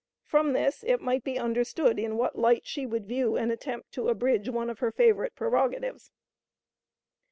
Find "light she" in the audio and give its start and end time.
2.35-2.87